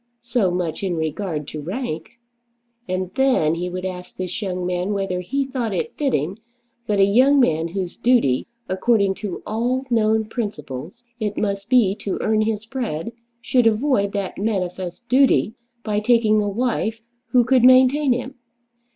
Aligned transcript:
So 0.23 0.49
much 0.49 0.81
in 0.81 0.95
regard 0.97 1.47
to 1.49 1.61
rank! 1.61 2.19
And 2.89 3.11
then 3.13 3.53
he 3.53 3.69
would 3.69 3.85
ask 3.85 4.15
this 4.17 4.41
young 4.41 4.65
man 4.65 4.93
whether 4.93 5.19
he 5.21 5.45
thought 5.45 5.75
it 5.75 5.95
fitting 5.95 6.39
that 6.87 6.97
a 6.99 7.03
young 7.05 7.39
man 7.39 7.67
whose 7.67 7.97
duty, 7.97 8.47
according 8.67 9.13
to 9.21 9.43
all 9.45 9.85
known 9.91 10.25
principles, 10.25 11.03
it 11.19 11.37
must 11.37 11.69
be 11.69 11.93
to 11.99 12.17
earn 12.19 12.41
his 12.41 12.65
bread, 12.65 13.11
should 13.41 13.67
avoid 13.67 14.11
that 14.13 14.39
manifest 14.39 15.07
duty 15.07 15.53
by 15.83 15.99
taking 15.99 16.41
a 16.41 16.49
wife 16.49 16.99
who 17.27 17.43
could 17.43 17.63
maintain 17.63 18.11
him. 18.11 18.33